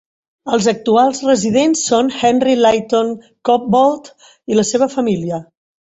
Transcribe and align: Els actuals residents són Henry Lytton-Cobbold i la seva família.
Els 0.55 0.67
actuals 0.71 1.19
residents 1.27 1.83
són 1.91 2.09
Henry 2.21 2.57
Lytton-Cobbold 2.61 4.11
i 4.55 4.59
la 4.61 4.67
seva 4.75 4.93
família. 4.99 5.45